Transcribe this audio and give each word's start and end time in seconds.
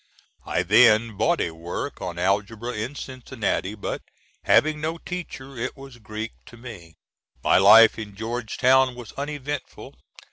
I 0.47 0.63
then 0.63 1.15
bought 1.15 1.39
a 1.41 1.51
work 1.51 2.01
on 2.01 2.17
algebra 2.17 2.71
in 2.73 2.95
Cincinnati; 2.95 3.75
but 3.75 4.01
having 4.45 4.81
no 4.81 4.97
teacher 4.97 5.55
it 5.59 5.77
was 5.77 5.99
Greek 5.99 6.31
to 6.47 6.57
me. 6.57 6.95
My 7.43 7.59
life 7.59 7.99
in 7.99 8.15
Georgetown 8.15 8.95
was 8.95 9.11
uneventful. 9.11 9.93